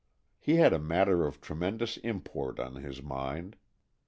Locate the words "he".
0.39-0.55